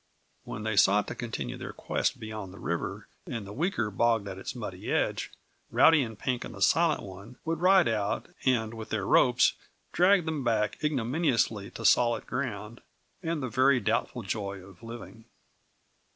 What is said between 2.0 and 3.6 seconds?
beyond the river, and the